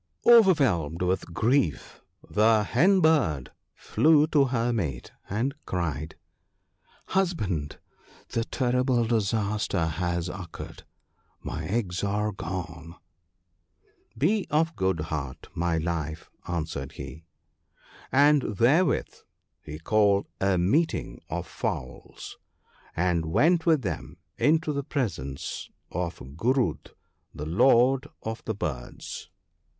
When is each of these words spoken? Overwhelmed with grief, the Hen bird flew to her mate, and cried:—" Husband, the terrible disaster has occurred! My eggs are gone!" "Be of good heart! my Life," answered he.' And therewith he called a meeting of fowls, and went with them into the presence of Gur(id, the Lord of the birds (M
Overwhelmed 0.25 1.03
with 1.03 1.31
grief, 1.31 2.01
the 2.27 2.63
Hen 2.63 3.01
bird 3.01 3.51
flew 3.75 4.25
to 4.29 4.45
her 4.45 4.73
mate, 4.73 5.11
and 5.29 5.53
cried:—" 5.67 6.15
Husband, 7.09 7.77
the 8.29 8.43
terrible 8.43 9.05
disaster 9.05 9.85
has 9.85 10.27
occurred! 10.27 10.85
My 11.43 11.65
eggs 11.67 12.03
are 12.03 12.31
gone!" 12.31 12.95
"Be 14.17 14.47
of 14.49 14.75
good 14.75 15.01
heart! 15.01 15.49
my 15.53 15.77
Life," 15.77 16.31
answered 16.47 16.93
he.' 16.93 17.23
And 18.27 18.41
therewith 18.41 19.13
he 19.63 19.77
called 19.77 20.25
a 20.39 20.57
meeting 20.57 21.21
of 21.29 21.45
fowls, 21.45 22.39
and 22.95 23.27
went 23.27 23.67
with 23.67 23.83
them 23.83 24.17
into 24.39 24.73
the 24.73 24.83
presence 24.83 25.69
of 25.91 26.17
Gur(id, 26.35 26.95
the 27.35 27.45
Lord 27.45 28.07
of 28.23 28.43
the 28.45 28.55
birds 28.55 29.29
(M 29.31 29.31